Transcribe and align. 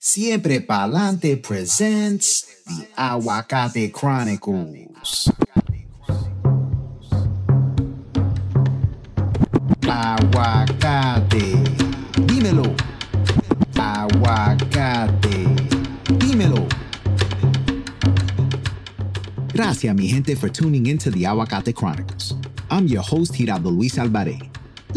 Siempre 0.00 0.60
Palante 0.60 1.36
presents 1.38 2.46
the 2.64 2.86
Aguacate 2.96 3.90
Chronicles. 3.92 5.28
Aguacate, 9.82 11.64
dímelo. 12.26 12.76
Aguacate, 13.74 15.46
dímelo. 16.16 16.64
Gracias, 19.52 19.92
mi 19.96 20.06
gente, 20.06 20.36
for 20.36 20.48
tuning 20.48 20.86
into 20.86 21.10
the 21.10 21.24
Aguacate 21.24 21.74
Chronicles. 21.74 22.36
I'm 22.70 22.86
your 22.86 23.02
host, 23.02 23.34
Gerardo 23.34 23.70
Luis 23.70 23.98
Alvarez. 23.98 24.38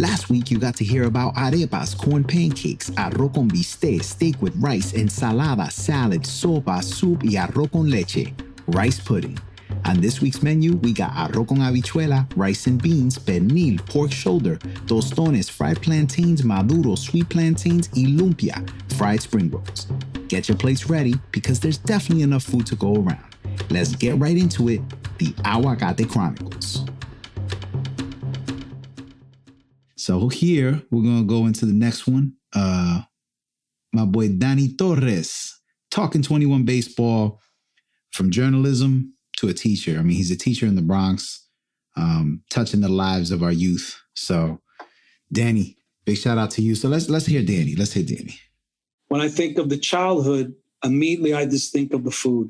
Last 0.02 0.32
week, 0.32 0.50
you 0.50 0.58
got 0.58 0.76
to 0.78 0.84
hear 0.84 1.04
about 1.04 1.36
arepas, 1.36 1.96
corn 1.96 2.24
pancakes, 2.24 2.90
arroz 2.98 3.36
con 3.36 3.48
bistec, 3.48 4.04
steak 4.04 4.42
with 4.42 4.56
rice, 4.56 4.94
ensalada, 4.94 5.72
salad, 5.72 6.24
sopa, 6.24 6.82
soup, 6.82 7.23
y 7.23 7.36
arroz 7.38 7.72
con 7.72 7.88
leche, 7.88 8.34
rice 8.66 9.00
pudding. 9.00 9.38
On 9.86 10.02
this 10.02 10.20
week's 10.20 10.42
menu, 10.42 10.78
we 10.78 10.92
got 10.92 11.12
arroz 11.12 11.48
con 11.48 11.59
habichuela, 11.59 12.28
rice 12.36 12.66
and 12.66 12.82
beans, 12.82 13.20
pernil, 13.20 13.78
pork 13.86 14.12
shoulder, 14.12 14.56
tostones, 14.88 15.52
fried 15.52 15.80
plantains, 15.84 16.44
maduro, 16.44 16.95
sweet 16.95 17.30
plantains, 17.30 17.88
y 17.95 18.06
lumpia, 18.08 18.68
fried 18.94 19.22
spring 19.22 19.52
rolls. 19.52 19.86
Get 20.30 20.50
your 20.50 20.58
plates 20.58 20.90
ready 20.90 21.14
because 21.31 21.59
there's 21.59 21.78
definitely 21.78 22.23
enough 22.23 22.42
food 22.42 22.66
to 22.66 22.76
go 22.76 22.95
around. 22.95 23.36
Let's 23.70 23.95
get 23.95 24.18
right 24.18 24.36
into 24.36 24.68
it, 24.70 24.81
the 25.20 25.28
Aguacate 25.45 26.09
Chronicles. 26.09 26.86
So 30.02 30.30
here 30.30 30.82
we're 30.90 31.04
gonna 31.04 31.26
go 31.26 31.46
into 31.46 31.68
the 31.68 31.73
next 31.73 32.08
one. 32.08 32.34
Uh 32.55 33.04
my 33.94 34.04
boy 34.05 34.30
Danny 34.30 34.73
Torres, 34.73 35.59
talking 35.92 36.23
21 36.23 36.64
baseball 36.64 37.40
from 38.12 38.32
journalism 38.32 39.14
to 39.38 39.50
a 39.50 39.53
teacher. 39.53 40.00
I 40.00 40.02
mean, 40.02 40.17
he's 40.17 40.31
a 40.31 40.36
teacher 40.36 40.66
in 40.66 40.75
the 40.75 40.81
Bronx, 40.81 41.45
um, 41.95 42.42
touching 42.50 42.81
the 42.81 42.90
lives 42.90 43.30
of 43.30 43.44
our 43.44 43.52
youth. 43.52 44.02
So 44.16 44.59
Danny, 45.31 45.78
big 46.03 46.18
shout 46.18 46.40
out 46.40 46.50
to 46.52 46.64
you. 46.64 46.73
So 46.73 46.90
let's 46.90 47.08
let's 47.08 47.28
hear 47.28 47.44
Danny. 47.44 47.75
Let's 47.75 47.94
hear 47.94 48.03
Danny. 48.03 48.40
When 49.09 49.22
I 49.22 49.28
think 49.28 49.59
of 49.59 49.70
the 49.70 49.78
childhood, 49.78 50.56
immediately 50.84 51.36
I 51.36 51.45
just 51.45 51.72
think 51.72 51.94
of 51.94 52.06
the 52.06 52.12
food. 52.12 52.50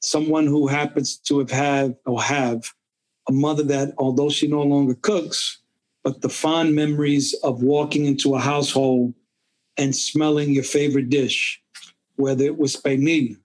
Someone 0.00 0.46
who 0.46 0.68
happens 0.68 1.16
to 1.26 1.40
have 1.40 1.50
had 1.50 1.96
or 2.06 2.22
have 2.22 2.70
a 3.28 3.32
mother 3.32 3.64
that, 3.64 3.94
although 3.98 4.30
she 4.30 4.46
no 4.46 4.62
longer 4.62 4.94
cooks, 4.94 5.63
but 6.04 6.20
the 6.20 6.28
fond 6.28 6.74
memories 6.74 7.34
of 7.42 7.62
walking 7.62 8.04
into 8.04 8.34
a 8.34 8.38
household 8.38 9.14
and 9.78 9.96
smelling 9.96 10.52
your 10.52 10.62
favorite 10.62 11.08
dish, 11.08 11.60
whether 12.16 12.44
it 12.44 12.58
was 12.58 12.76
pernil, 12.76 13.36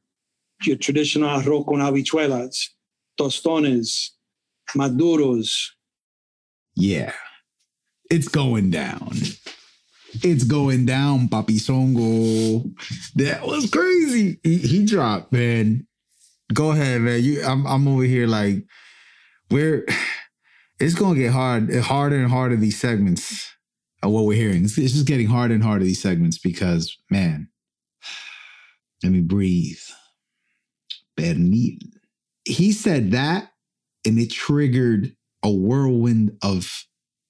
your 0.63 0.75
traditional 0.75 1.29
arroz 1.29 1.65
con 1.65 1.79
habichuelas, 1.79 2.67
tostones, 3.17 4.09
maduros. 4.75 5.69
Yeah. 6.75 7.13
It's 8.11 8.27
going 8.27 8.71
down. 8.71 9.13
It's 10.23 10.43
going 10.43 10.85
down, 10.85 11.29
Papi 11.29 11.59
Songo. 11.59 12.63
That 13.15 13.45
was 13.45 13.69
crazy. 13.69 14.39
He, 14.43 14.57
he 14.57 14.85
dropped, 14.85 15.31
man. 15.31 15.87
Go 16.53 16.71
ahead, 16.71 17.01
man. 17.01 17.23
You 17.23 17.43
I'm 17.43 17.67
I'm 17.67 17.87
over 17.87 18.03
here 18.03 18.25
like 18.25 18.65
we're 19.51 19.85
it's 20.79 20.95
gonna 20.95 21.19
get 21.19 21.31
hard, 21.31 21.73
harder 21.75 22.15
and 22.17 22.31
harder 22.31 22.55
these 22.55 22.79
segments 22.79 23.51
of 24.01 24.11
what 24.11 24.25
we're 24.25 24.35
hearing. 24.35 24.63
It's, 24.63 24.77
it's 24.77 24.93
just 24.93 25.07
getting 25.07 25.27
harder 25.27 25.53
and 25.53 25.63
harder 25.63 25.83
these 25.83 26.01
segments 26.01 26.37
because, 26.37 26.97
man, 27.09 27.49
let 29.03 29.11
me 29.11 29.21
breathe. 29.21 29.79
Pernil. 31.17 31.79
He 32.45 32.71
said 32.71 33.11
that, 33.11 33.51
and 34.05 34.17
it 34.17 34.31
triggered 34.31 35.15
a 35.43 35.51
whirlwind 35.51 36.37
of 36.41 36.85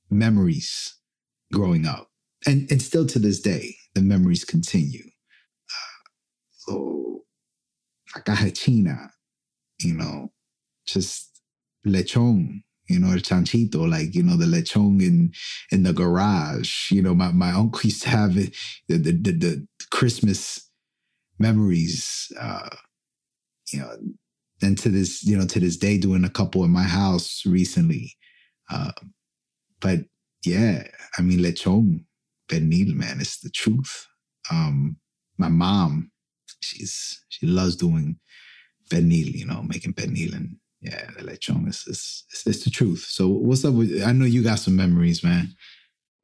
memories 0.09 0.95
growing 1.51 1.87
up, 1.87 2.09
and 2.45 2.69
and 2.71 2.81
still 2.81 3.07
to 3.07 3.19
this 3.19 3.41
day, 3.41 3.75
the 3.95 4.01
memories 4.01 4.45
continue. 4.45 5.05
Uh, 5.69 5.99
so, 6.51 7.21
acá 8.15 8.55
China, 8.55 9.09
you 9.81 9.95
know, 9.95 10.31
just 10.85 11.41
lechon 11.85 12.61
you 12.89 12.99
know, 12.99 13.11
el 13.11 13.19
chanchito, 13.19 13.87
like, 13.87 14.15
you 14.15 14.23
know, 14.23 14.35
the 14.35 14.45
lechon 14.45 15.01
in 15.01 15.31
in 15.71 15.83
the 15.83 15.93
garage. 15.93 16.91
You 16.91 17.03
know, 17.03 17.13
my, 17.13 17.31
my 17.31 17.51
uncle 17.51 17.81
used 17.83 18.03
to 18.03 18.09
have 18.09 18.35
it, 18.37 18.55
the, 18.87 18.97
the, 18.97 19.11
the, 19.11 19.31
the 19.31 19.67
Christmas 19.91 20.69
memories, 21.37 22.31
uh, 22.39 22.69
you 23.71 23.79
know, 23.79 23.91
and 24.61 24.77
to 24.79 24.89
this, 24.89 25.23
you 25.23 25.37
know, 25.37 25.45
to 25.45 25.59
this 25.59 25.77
day, 25.77 25.97
doing 25.97 26.25
a 26.25 26.29
couple 26.29 26.63
in 26.65 26.71
my 26.71 26.83
house 26.83 27.43
recently. 27.45 28.13
Uh, 28.69 28.91
but 29.79 29.99
yeah, 30.45 30.83
I 31.17 31.21
mean, 31.21 31.39
lechon, 31.39 32.03
pernil, 32.49 32.93
man, 32.95 33.21
it's 33.21 33.39
the 33.39 33.49
truth. 33.49 34.07
Um, 34.51 34.97
my 35.37 35.47
mom, 35.47 36.11
she's, 36.59 37.23
she 37.29 37.45
loves 37.45 37.75
doing 37.75 38.19
pernil, 38.89 39.33
you 39.33 39.45
know, 39.45 39.61
making 39.61 39.93
pernil 39.93 40.35
and 40.35 40.57
yeah, 40.81 41.07
the 41.17 41.23
lechon 41.23 41.67
is 41.67 41.83
it's, 41.87 42.63
the 42.63 42.69
truth. 42.69 43.05
So 43.09 43.27
what's 43.27 43.65
up 43.65 43.73
with? 43.73 44.01
I 44.03 44.13
know 44.13 44.25
you 44.25 44.43
got 44.43 44.59
some 44.59 44.75
memories, 44.75 45.23
man. 45.23 45.49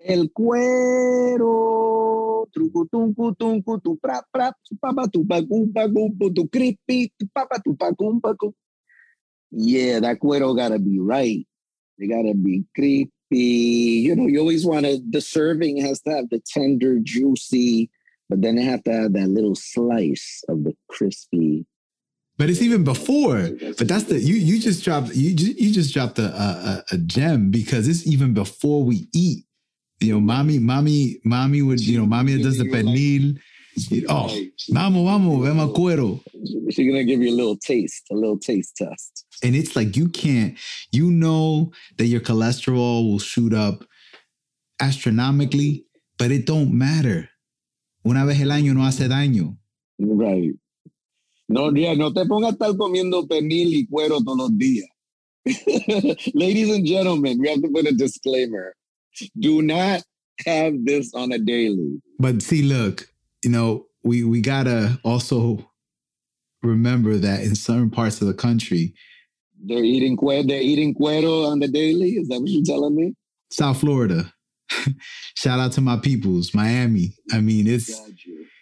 El 0.03 0.29
cuero, 0.29 1.45
truco 2.55 2.85
tuncu 2.85 3.35
tuncu 3.35 3.83
tu 3.83 3.97
pra 4.01 4.21
pra 4.31 4.53
tu 4.63 4.75
papa 4.77 5.09
tu 5.11 5.25
tu 5.25 6.47
creepy 6.47 7.11
tu 7.19 7.27
papa 7.33 7.59
tu 7.65 7.75
Yeah, 9.51 9.99
that 9.99 10.19
cuero 10.19 10.55
gotta 10.55 10.79
be 10.79 10.99
right. 10.99 11.45
They 11.97 12.07
gotta 12.07 12.33
be 12.33 12.63
creepy. 12.75 13.11
You 13.31 14.15
know, 14.15 14.27
you 14.27 14.39
always 14.39 14.65
want 14.65 14.85
to. 14.85 15.01
The 15.09 15.19
serving 15.21 15.81
has 15.81 15.99
to 16.01 16.11
have 16.11 16.29
the 16.29 16.41
tender, 16.45 16.99
juicy, 17.01 17.89
but 18.29 18.41
then 18.41 18.55
they 18.55 18.63
have 18.63 18.83
to 18.83 18.93
have 18.93 19.13
that 19.13 19.27
little 19.27 19.55
slice 19.55 20.43
of 20.47 20.63
the 20.63 20.73
crispy 20.87 21.65
but 22.37 22.49
it's 22.49 22.61
even 22.61 22.83
before. 22.83 23.49
But 23.77 23.87
that's 23.87 24.05
the 24.05 24.19
you 24.19 24.35
you 24.35 24.59
just 24.59 24.83
dropped 24.83 25.15
you 25.15 25.31
you 25.31 25.73
just 25.73 25.93
dropped 25.93 26.19
a, 26.19 26.25
a 26.25 26.83
a 26.91 26.97
gem 26.97 27.51
because 27.51 27.87
it's 27.87 28.05
even 28.05 28.33
before 28.33 28.83
we 28.83 29.07
eat. 29.13 29.45
You 30.01 30.13
know, 30.13 30.19
mommy, 30.19 30.59
mommy, 30.59 31.19
mommy 31.23 31.61
would 31.61 31.79
you 31.79 31.97
know, 31.97 32.05
mommy 32.05 32.41
does 32.41 32.57
the 32.57 32.65
pernil. 32.65 33.37
Oh, 34.07 34.27
vamos, 34.69 35.03
vamos, 35.03 35.43
ve 35.43 35.73
cuero. 35.73 36.21
She's 36.71 36.87
gonna 36.87 37.03
give 37.03 37.21
you 37.21 37.29
a 37.29 37.35
little 37.35 37.57
taste, 37.57 38.03
a 38.11 38.15
little 38.15 38.39
taste 38.39 38.75
test. 38.77 39.25
And 39.43 39.55
it's 39.55 39.75
like 39.75 39.97
you 39.97 40.07
can't, 40.07 40.57
you 40.91 41.11
know 41.11 41.71
that 41.97 42.05
your 42.05 42.21
cholesterol 42.21 43.09
will 43.09 43.19
shoot 43.19 43.53
up 43.53 43.83
astronomically, 44.79 45.85
but 46.17 46.31
it 46.31 46.45
don't 46.45 46.73
matter. 46.73 47.29
Una 48.05 48.25
vez 48.25 48.39
el 48.39 48.51
año 48.51 48.73
no 48.73 48.81
hace 48.81 49.07
daño. 49.09 49.57
Right. 49.99 50.53
No, 51.47 51.71
ya, 51.75 51.93
no 51.95 52.11
te 52.11 52.25
pongas 52.25 52.51
a 52.51 52.53
estar 52.53 52.77
comiendo 52.77 53.27
pernil 53.27 53.73
y 53.75 53.85
cuero 53.85 54.21
todos 54.23 54.37
los 54.37 54.57
días. 54.57 54.87
Ladies 56.33 56.75
and 56.75 56.87
gentlemen, 56.87 57.39
we 57.39 57.49
have 57.49 57.61
to 57.61 57.69
put 57.69 57.87
a 57.87 57.91
disclaimer. 57.91 58.73
Do 59.39 59.61
not 59.61 60.01
have 60.45 60.73
this 60.83 61.13
on 61.13 61.31
a 61.31 61.37
daily. 61.37 62.01
But 62.19 62.41
see, 62.41 62.63
look, 62.63 63.07
you 63.43 63.51
know, 63.51 63.85
we 64.03 64.23
we 64.23 64.41
gotta 64.41 64.99
also 65.03 65.71
remember 66.63 67.17
that 67.17 67.43
in 67.43 67.55
certain 67.55 67.91
parts 67.91 68.21
of 68.21 68.27
the 68.27 68.33
country, 68.33 68.95
they're 69.63 69.83
eating 69.83 70.17
cuero. 70.17 70.47
They're 70.47 70.61
eating 70.61 70.95
cuero 70.95 71.47
on 71.47 71.59
the 71.59 71.67
daily. 71.67 72.11
Is 72.11 72.27
that 72.29 72.39
what 72.39 72.49
you're 72.49 72.63
telling 72.63 72.95
me? 72.95 73.13
South 73.51 73.79
Florida. 73.79 74.33
Shout 75.35 75.59
out 75.59 75.73
to 75.73 75.81
my 75.81 75.97
peoples, 75.97 76.55
Miami. 76.55 77.15
I 77.31 77.39
mean, 77.39 77.67
it's 77.67 77.91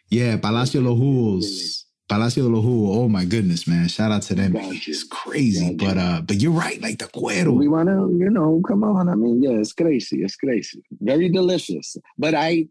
yeah, 0.10 0.36
Palacio 0.36 0.82
Los 0.82 1.00
Jugos. 1.00 1.83
Palacio 2.10 2.44
de 2.44 2.50
los 2.50 2.64
Jugos. 2.64 2.98
Oh 2.98 3.08
my 3.08 3.26
goodness, 3.26 3.68
man! 3.68 3.88
Shout 3.88 4.12
out 4.12 4.22
to 4.24 4.36
them. 4.36 4.56
It's 4.56 5.04
crazy, 5.04 5.76
but 5.76 5.98
uh, 5.98 6.22
but 6.22 6.42
you're 6.42 6.52
right. 6.52 6.82
Like 6.82 7.00
the 7.00 7.06
cuero. 7.06 7.56
We 7.56 7.68
want 7.68 7.88
to, 7.90 8.16
you 8.20 8.30
know, 8.30 8.62
come 8.68 8.84
on. 8.84 9.10
I 9.10 9.16
mean, 9.16 9.42
yeah, 9.42 9.52
it's 9.52 9.74
crazy. 9.74 10.22
It's 10.22 10.36
crazy. 10.36 10.84
Very 11.00 11.30
delicious. 11.30 11.96
But 12.18 12.36
I, 12.36 12.68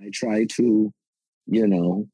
I 0.00 0.10
try 0.12 0.46
to, 0.56 0.92
you 1.46 1.66
know, 1.66 2.08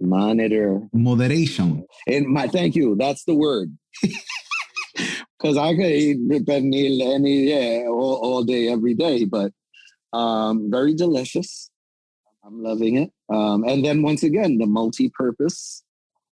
monitor 0.00 0.80
moderation. 0.92 1.84
And 2.06 2.28
my 2.28 2.46
thank 2.46 2.76
you. 2.76 2.96
That's 2.96 3.24
the 3.24 3.34
word. 3.34 3.76
Because 5.38 5.56
I 5.56 5.72
could 5.76 5.86
eat 5.86 6.18
pernil 6.44 7.14
any 7.14 7.50
yeah 7.50 7.86
all, 7.86 8.16
all 8.16 8.42
day 8.42 8.66
every 8.66 8.94
day, 8.94 9.24
but 9.24 9.52
um, 10.12 10.68
very 10.68 10.94
delicious. 10.94 11.70
I'm 12.44 12.60
loving 12.60 12.96
it. 12.96 13.12
Um, 13.32 13.62
and 13.62 13.84
then 13.84 14.02
once 14.02 14.24
again, 14.24 14.58
the 14.58 14.66
multi-purpose 14.66 15.84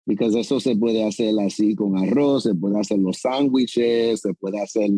because 0.06 0.36
eso 0.36 0.60
se 0.60 0.76
puede 0.76 1.04
hacer 1.08 1.34
así 1.40 1.76
con 1.76 1.98
arroz, 1.98 2.44
se 2.44 2.54
puede 2.54 2.80
hacer 2.80 3.00
los 3.00 3.22
sándwiches, 3.22 4.22
se 4.22 4.34
puede 4.34 4.62
hacer, 4.62 4.90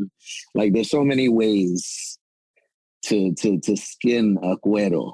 like 0.54 0.74
there's 0.74 0.90
so 0.90 1.04
many 1.04 1.30
ways 1.30 2.20
to, 3.04 3.34
to, 3.36 3.60
to 3.60 3.76
skin 3.76 4.38
a 4.44 4.58
cuero. 4.58 5.14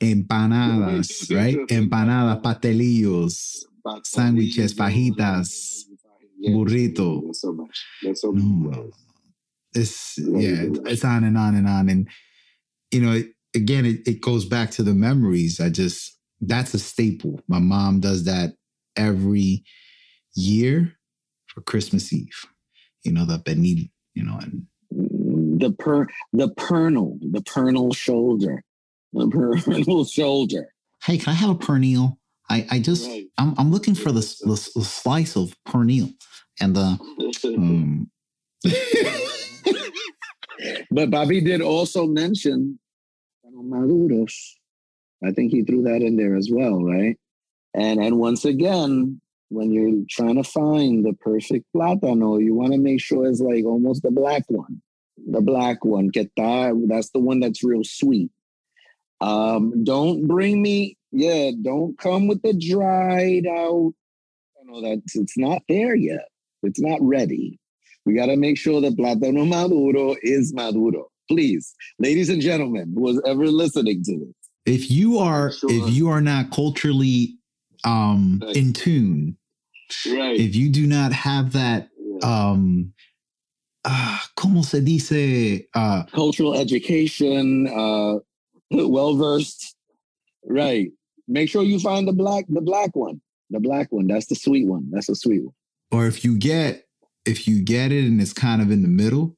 empanadas, 0.00 1.30
right? 1.30 1.58
Empanadas, 1.68 2.42
pastelillos, 2.42 3.66
sándwiches, 4.02 4.74
fajitas, 4.74 5.86
burrito. 6.48 7.22
There's 7.22 7.40
so 7.40 7.52
much. 7.52 7.84
There's 8.02 8.20
so 8.20 8.32
much. 8.32 8.76
well, 8.76 8.90
it's 9.74 10.18
yeah, 10.18 10.66
it's 10.86 11.04
on 11.04 11.24
and 11.24 11.36
on 11.36 11.54
and 11.54 11.68
on, 11.68 11.88
and 11.88 12.08
you 12.90 13.00
know, 13.00 13.22
again, 13.54 13.86
it, 13.86 14.06
it 14.06 14.20
goes 14.20 14.44
back 14.44 14.70
to 14.72 14.82
the 14.82 14.94
memories. 14.94 15.60
I 15.60 15.70
just 15.70 16.18
that's 16.40 16.74
a 16.74 16.78
staple. 16.78 17.40
My 17.48 17.58
mom 17.58 18.00
does 18.00 18.24
that 18.24 18.54
every 18.96 19.64
year 20.34 20.94
for 21.46 21.60
Christmas 21.62 22.12
Eve. 22.12 22.44
You 23.02 23.12
know, 23.12 23.24
the 23.24 23.38
pernil, 23.38 23.90
you 24.14 24.24
know, 24.24 24.38
and 24.40 24.66
the 25.60 25.70
per 25.78 26.06
the 26.32 26.48
pernal, 26.50 27.18
the 27.20 27.42
pernal 27.42 27.92
shoulder, 27.92 28.62
the 29.12 29.28
pernal 29.64 30.04
shoulder. 30.04 30.68
hey, 31.02 31.18
can 31.18 31.32
I 31.32 31.36
have 31.36 31.50
a 31.50 31.54
pernil? 31.54 32.16
I, 32.50 32.66
I 32.70 32.78
just 32.78 33.08
Right. 33.08 33.26
I'm 33.38 33.54
I'm 33.58 33.70
looking 33.70 33.94
for 33.94 34.12
the, 34.12 34.20
the, 34.20 34.70
the 34.74 34.84
slice 34.84 35.36
of 35.36 35.54
pernil 35.66 36.12
and 36.60 36.76
the 36.76 36.98
um 37.56 38.10
but 40.90 41.10
Bobby 41.10 41.40
did 41.40 41.60
also 41.60 42.06
mention 42.06 42.78
maduros. 43.64 44.34
I 45.24 45.32
think 45.32 45.52
he 45.52 45.62
threw 45.62 45.82
that 45.82 46.02
in 46.02 46.16
there 46.16 46.36
as 46.36 46.50
well, 46.50 46.82
right? 46.82 47.18
And 47.74 48.00
and 48.00 48.18
once 48.18 48.44
again, 48.44 49.20
when 49.48 49.72
you're 49.72 50.04
trying 50.08 50.36
to 50.36 50.44
find 50.44 51.04
the 51.04 51.12
perfect 51.14 51.66
plátano, 51.74 52.42
you 52.42 52.54
want 52.54 52.72
to 52.72 52.78
make 52.78 53.00
sure 53.00 53.26
it's 53.26 53.40
like 53.40 53.64
almost 53.64 54.02
the 54.02 54.10
black 54.10 54.44
one, 54.48 54.80
the 55.30 55.40
black 55.40 55.84
one. 55.84 56.10
Que 56.10 56.24
está, 56.24 56.72
that's 56.88 57.10
the 57.10 57.18
one 57.20 57.40
that's 57.40 57.64
real 57.64 57.82
sweet. 57.84 58.30
Um, 59.20 59.84
don't 59.84 60.26
bring 60.26 60.60
me, 60.62 60.96
yeah, 61.12 61.50
don't 61.62 61.98
come 61.98 62.26
with 62.26 62.42
the 62.42 62.52
dried 62.52 63.46
out. 63.46 63.92
You 64.60 64.64
know 64.66 64.80
that's 64.82 65.16
it's 65.16 65.36
not 65.38 65.62
there 65.68 65.94
yet. 65.94 66.28
It's 66.62 66.80
not 66.80 66.98
ready. 67.02 67.58
We 68.06 68.14
got 68.14 68.26
to 68.26 68.36
make 68.36 68.58
sure 68.58 68.80
the 68.80 68.90
plátano 68.90 69.48
maduro 69.48 70.14
is 70.22 70.52
maduro. 70.52 71.08
Please, 71.28 71.74
ladies 71.98 72.28
and 72.28 72.42
gentlemen, 72.42 72.92
who 72.94 73.00
was 73.00 73.20
ever 73.26 73.46
listening 73.46 74.02
to 74.04 74.18
this, 74.18 74.34
if 74.66 74.90
you 74.90 75.18
are 75.18 75.52
Sure. 75.52 75.70
if 75.70 75.94
you 75.94 76.08
are 76.08 76.20
not 76.20 76.50
culturally 76.50 77.38
um 77.84 78.40
Right. 78.42 78.56
in 78.56 78.72
tune, 78.72 79.36
right? 80.10 80.38
if 80.38 80.54
you 80.56 80.70
do 80.70 80.86
not 80.86 81.12
have 81.12 81.52
that 81.52 81.88
um 82.22 82.92
uh 83.84 84.18
como 84.36 84.62
se 84.62 84.80
dice 84.80 85.66
uh 85.74 86.04
Cultural 86.04 86.54
education, 86.54 87.66
uh, 87.68 88.18
well 88.70 89.14
versed, 89.16 89.76
right? 90.46 90.90
Make 91.28 91.48
sure 91.48 91.62
you 91.62 91.78
find 91.78 92.06
the 92.08 92.12
black, 92.12 92.44
the 92.48 92.60
black 92.60 92.94
one, 92.94 93.20
the 93.50 93.60
black 93.60 93.90
one. 93.92 94.06
That's 94.06 94.26
the 94.26 94.34
sweet 94.34 94.66
one. 94.66 94.88
That's 94.90 95.06
the 95.06 95.16
sweet 95.16 95.42
one. 95.44 95.54
or 95.92 96.06
if 96.06 96.24
you 96.24 96.36
get 96.38 96.86
if 97.26 97.46
you 97.48 97.62
get 97.62 97.92
it 97.92 98.04
and 98.04 98.20
it's 98.20 98.32
kind 98.34 98.60
of 98.62 98.70
in 98.70 98.82
the 98.82 98.88
middle, 98.88 99.36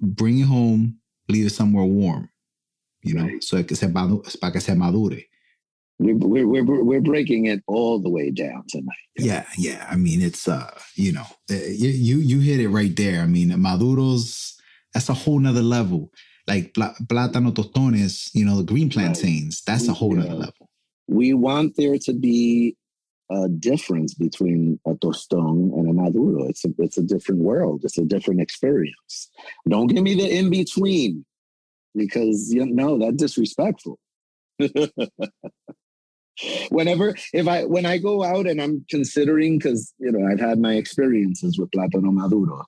bring 0.00 0.38
it 0.38 0.46
home, 0.46 0.98
leave 1.28 1.46
it 1.46 1.50
somewhere 1.50 1.84
warm. 1.84 2.28
You 3.02 3.14
know, 3.14 3.24
Right. 3.24 3.42
so 3.44 3.62
que 3.62 3.76
se 3.76 3.86
madu- 3.88 4.22
para 4.40 4.52
que 4.52 4.60
se 4.60 4.74
madure. 4.74 5.22
We're, 5.98 6.14
we're 6.14 6.46
we're 6.46 6.84
we're 6.84 7.00
breaking 7.00 7.46
it 7.46 7.62
all 7.66 7.98
the 7.98 8.10
way 8.10 8.30
down 8.30 8.64
tonight. 8.68 8.94
Yeah, 9.16 9.46
yeah. 9.56 9.86
I 9.90 9.96
mean, 9.96 10.20
it's 10.20 10.46
uh, 10.46 10.70
you 10.94 11.12
know, 11.12 11.24
uh, 11.50 11.54
you 11.54 11.88
you 11.88 12.18
you 12.18 12.40
hit 12.40 12.60
it 12.60 12.68
right 12.68 12.94
there. 12.94 13.22
I 13.22 13.26
mean, 13.26 13.50
maduros. 13.50 14.54
That's 14.92 15.08
a 15.08 15.14
whole 15.14 15.38
nother 15.38 15.62
level. 15.62 16.12
Like 16.46 16.74
plátano 16.74 17.52
tostones, 17.52 18.30
you 18.34 18.44
know, 18.44 18.58
the 18.58 18.62
green 18.62 18.88
plantains. 18.88 19.62
That's 19.62 19.88
a 19.88 19.92
whole 19.92 20.12
nother 20.12 20.34
level. 20.34 20.68
we 21.08 21.34
want 21.34 21.76
there 21.76 21.98
to 21.98 22.12
be 22.12 22.76
a 23.30 23.48
difference 23.48 24.14
between 24.14 24.78
a 24.86 24.94
tostón 24.94 25.72
and 25.76 25.88
a 25.88 25.92
maduro. 25.92 26.46
It's 26.48 26.64
a, 26.64 26.68
it's 26.78 26.98
a 26.98 27.02
different 27.02 27.40
world. 27.40 27.80
It's 27.84 27.98
a 27.98 28.04
different 28.04 28.40
experience. 28.40 29.30
Don't 29.68 29.88
give 29.88 30.02
me 30.02 30.14
the 30.14 30.28
in 30.28 30.50
between 30.50 31.24
because 31.94 32.52
you 32.52 32.66
know 32.66 32.98
that's 32.98 33.16
disrespectful. 33.16 33.98
Whenever 36.70 37.14
if 37.32 37.48
I 37.48 37.64
when 37.64 37.86
I 37.86 37.98
go 37.98 38.22
out 38.22 38.46
and 38.46 38.60
I'm 38.60 38.84
considering 38.90 39.58
because 39.58 39.94
you 39.98 40.12
know 40.12 40.26
I've 40.30 40.40
had 40.40 40.58
my 40.58 40.74
experiences 40.74 41.58
with 41.58 41.70
plátano 41.70 42.12
maduro, 42.12 42.64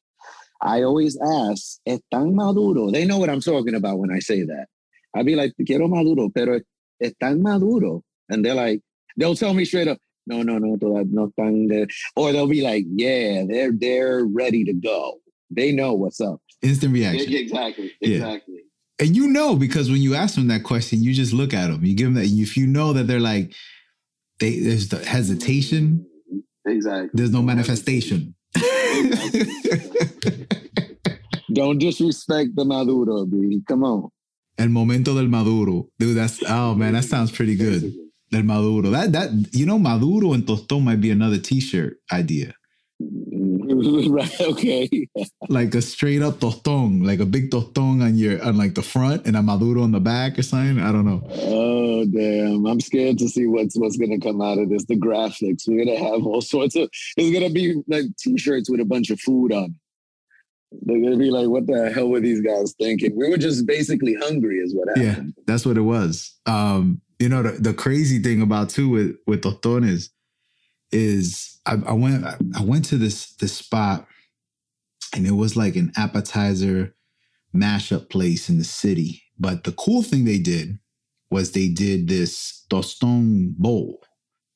I 0.62 0.82
always 0.82 1.18
ask, 1.20 1.78
"Están 1.86 2.34
maduro?" 2.34 2.90
They 2.90 3.04
know 3.04 3.18
what 3.18 3.30
I'm 3.30 3.40
talking 3.40 3.74
about 3.74 3.98
when 3.98 4.10
I 4.10 4.20
say 4.20 4.42
that. 4.44 4.66
I'd 5.14 5.26
be 5.26 5.36
like, 5.36 5.52
"Quiero 5.66 5.88
maduro," 5.88 6.30
pero 6.30 6.60
están 7.02 7.40
maduro, 7.40 8.02
and 8.28 8.44
they're 8.44 8.54
like, 8.54 8.80
they'll 9.16 9.36
tell 9.36 9.54
me 9.54 9.64
straight 9.64 9.88
up, 9.88 9.98
"No, 10.26 10.42
no, 10.42 10.58
no, 10.58 10.76
no 10.80 11.28
están," 11.28 11.68
de-" 11.68 11.86
or 12.16 12.32
they'll 12.32 12.46
be 12.46 12.62
like, 12.62 12.84
"Yeah, 12.88 13.44
they're 13.46 13.72
they're 13.72 14.24
ready 14.24 14.64
to 14.64 14.72
go. 14.72 15.20
They 15.50 15.72
know 15.72 15.94
what's 15.94 16.20
up." 16.20 16.40
Instant 16.62 16.92
reaction. 16.92 17.32
exactly, 17.34 17.92
Yeah. 18.00 18.38
And 19.00 19.16
you 19.16 19.28
know, 19.28 19.54
because 19.54 19.90
when 19.90 20.02
you 20.02 20.14
ask 20.14 20.34
them 20.34 20.48
that 20.48 20.64
question, 20.64 21.02
you 21.02 21.14
just 21.14 21.32
look 21.32 21.54
at 21.54 21.68
them. 21.68 21.84
You 21.84 21.94
give 21.94 22.06
them 22.06 22.14
that. 22.14 22.26
If 22.26 22.56
you 22.56 22.66
know 22.66 22.92
that 22.92 23.06
they're 23.06 23.20
like, 23.20 23.54
they 24.40 24.58
there's 24.58 24.88
the 24.88 25.04
hesitation. 25.04 26.04
Exactly. 26.66 27.10
There's 27.14 27.30
no 27.30 27.42
manifestation. 27.42 28.34
Don't 31.52 31.78
disrespect 31.78 32.50
the 32.56 32.64
maduro, 32.64 33.24
B. 33.24 33.62
Come 33.66 33.84
on. 33.84 34.10
El 34.58 34.68
momento 34.68 35.14
del 35.14 35.28
maduro, 35.28 35.88
dude. 35.98 36.16
That's 36.16 36.42
oh 36.48 36.74
man, 36.74 36.94
that 36.94 37.04
sounds 37.04 37.30
pretty 37.30 37.54
good. 37.54 37.94
Del 38.30 38.42
maduro. 38.42 38.90
That 38.90 39.12
that 39.12 39.30
you 39.52 39.64
know, 39.64 39.78
maduro 39.78 40.32
and 40.32 40.44
tostón 40.44 40.82
might 40.82 41.00
be 41.00 41.10
another 41.10 41.38
T-shirt 41.38 41.98
idea. 42.12 42.54
right. 44.08 44.40
Okay. 44.40 45.08
Like 45.48 45.74
a 45.74 45.82
straight 45.82 46.22
up 46.22 46.40
tostón, 46.40 47.06
like 47.06 47.20
a 47.20 47.26
big 47.26 47.50
tostón 47.50 48.02
on 48.02 48.16
your 48.16 48.42
on 48.42 48.56
like 48.56 48.74
the 48.74 48.82
front 48.82 49.26
and 49.26 49.36
a 49.36 49.42
maduro 49.42 49.82
on 49.82 49.92
the 49.92 50.00
back 50.00 50.38
or 50.38 50.42
something. 50.42 50.80
I 50.80 50.90
don't 50.90 51.04
know. 51.04 51.22
Oh 51.30 52.04
damn! 52.06 52.66
I'm 52.66 52.80
scared 52.80 53.18
to 53.18 53.28
see 53.28 53.46
what's 53.46 53.76
what's 53.78 53.96
gonna 53.96 54.18
come 54.18 54.40
out 54.40 54.58
of 54.58 54.68
this. 54.68 54.84
The 54.86 54.96
graphics. 54.96 55.68
We're 55.68 55.84
gonna 55.84 55.98
have 55.98 56.26
all 56.26 56.40
sorts 56.40 56.74
of. 56.76 56.88
It's 57.16 57.32
gonna 57.32 57.50
be 57.50 57.80
like 57.86 58.04
T-shirts 58.18 58.68
with 58.68 58.80
a 58.80 58.84
bunch 58.84 59.10
of 59.10 59.20
food 59.20 59.52
on. 59.52 59.76
They're 60.82 61.00
gonna 61.00 61.16
be 61.16 61.30
like, 61.30 61.48
"What 61.48 61.66
the 61.66 61.92
hell 61.92 62.08
were 62.08 62.20
these 62.20 62.40
guys 62.40 62.74
thinking?" 62.78 63.16
We 63.16 63.28
were 63.28 63.38
just 63.38 63.66
basically 63.66 64.14
hungry, 64.14 64.58
is 64.58 64.74
what 64.74 64.88
Yeah, 64.96 65.20
that's 65.46 65.64
what 65.64 65.76
it 65.76 65.82
was. 65.82 66.34
Um, 66.46 67.00
you 67.18 67.28
know, 67.28 67.42
the, 67.42 67.52
the 67.52 67.74
crazy 67.74 68.20
thing 68.20 68.42
about 68.42 68.70
too 68.70 68.88
with 68.88 69.16
with 69.26 69.42
tostones 69.42 70.10
is 70.92 71.60
I, 71.66 71.76
I 71.86 71.92
went 71.92 72.24
I 72.24 72.62
went 72.62 72.84
to 72.86 72.96
this 72.98 73.34
this 73.34 73.56
spot 73.56 74.06
and 75.14 75.26
it 75.26 75.32
was 75.32 75.56
like 75.56 75.76
an 75.76 75.92
appetizer 75.96 76.94
mashup 77.54 78.10
place 78.10 78.48
in 78.48 78.58
the 78.58 78.64
city. 78.64 79.22
But 79.38 79.64
the 79.64 79.72
cool 79.72 80.02
thing 80.02 80.24
they 80.24 80.38
did 80.38 80.78
was 81.30 81.52
they 81.52 81.68
did 81.68 82.08
this 82.08 82.64
tostón 82.70 83.54
bowl 83.56 84.02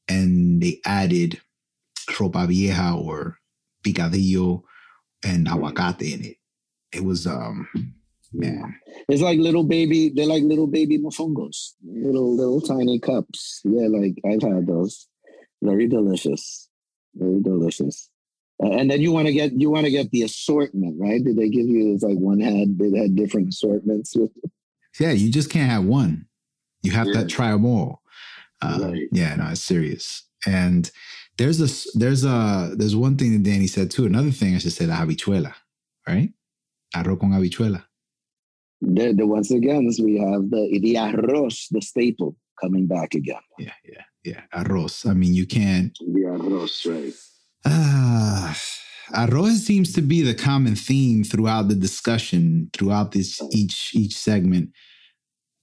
and 0.09 0.63
they 0.63 0.81
added 0.85 1.41
ropa 2.09 2.47
vieja 2.47 2.95
or 2.95 3.39
picadillo 3.85 4.63
and 5.25 5.47
aguacate 5.47 6.15
in 6.15 6.25
it. 6.25 6.37
It 6.93 7.05
was 7.05 7.27
um 7.27 7.69
man. 8.33 8.75
It's 9.09 9.23
like 9.23 9.39
little 9.39 9.65
baby. 9.65 10.11
They're 10.15 10.27
like 10.27 10.43
little 10.43 10.67
baby 10.67 10.99
mofongos, 10.99 11.73
little 11.85 12.35
little 12.35 12.61
tiny 12.61 12.99
cups. 12.99 13.61
Yeah, 13.65 13.89
like 13.89 14.15
I've 14.27 14.43
had 14.43 14.67
those. 14.67 15.09
Very 15.63 15.87
delicious. 15.87 16.69
Very 17.15 17.41
delicious. 17.41 18.11
And 18.59 18.91
then 18.91 19.01
you 19.01 19.11
want 19.13 19.27
to 19.29 19.33
get 19.33 19.53
you 19.59 19.71
want 19.71 19.87
to 19.87 19.91
get 19.91 20.11
the 20.11 20.23
assortment, 20.23 20.97
right? 21.01 21.23
Did 21.25 21.37
they 21.37 21.49
give 21.49 21.67
you 21.67 21.95
it's 21.95 22.03
like 22.03 22.19
one 22.19 22.41
had 22.41 22.79
they 22.79 22.97
had 22.99 23.17
different 23.17 23.49
assortments 23.49 24.15
with 24.15 24.31
Yeah, 25.01 25.13
you 25.13 25.31
just 25.31 25.51
can't 25.51 25.71
have 25.71 25.85
one. 25.85 26.27
You 26.83 26.91
have 26.93 27.07
Yeah. 27.09 27.23
to 27.23 27.27
try 27.27 27.51
them 27.53 27.65
all. 27.65 28.03
Uh, 28.61 28.79
Right. 28.91 29.09
Yeah, 29.13 29.35
no, 29.37 29.49
it's 29.49 29.63
serious. 29.63 30.25
And 30.47 30.91
there's 31.39 31.61
a 31.61 31.99
there's 31.99 32.25
a 32.25 32.75
there's 32.77 32.95
one 32.95 33.17
thing 33.17 33.33
that 33.33 33.43
Danny 33.43 33.67
said 33.67 33.91
too. 33.91 34.05
Another 34.07 34.31
thing 34.31 34.55
I 34.55 34.59
should 34.59 34.73
say, 34.73 34.87
la 34.87 34.97
habichuela, 34.97 35.55
right? 36.07 36.31
Arroz 36.95 37.19
con 37.21 37.31
habichuela. 37.31 37.83
the, 38.81 39.13
the 39.13 39.27
once 39.27 39.51
again 39.51 39.89
we 40.03 40.19
have 40.19 40.51
the 40.51 40.79
the 40.83 40.95
arroz, 40.97 41.69
the 41.71 41.81
staple 41.81 42.37
coming 42.61 42.87
back 42.87 43.15
again. 43.15 43.41
Yeah, 43.59 43.73
yeah, 43.85 44.05
yeah. 44.25 44.43
Arroz. 44.55 45.09
I 45.09 45.15
mean, 45.15 45.35
you 45.35 45.47
can't. 45.47 45.97
The 46.01 46.21
arroz, 46.21 46.87
right? 46.91 47.15
Ah, 47.65 48.59
arroz 49.15 49.59
seems 49.59 49.93
to 49.95 50.03
be 50.03 50.23
the 50.23 50.35
common 50.35 50.77
theme 50.77 51.25
throughout 51.25 51.69
the 51.69 51.75
discussion, 51.75 52.71
throughout 52.73 53.13
this 53.13 53.41
each 53.53 53.95
each 53.95 54.17
segment. 54.17 54.71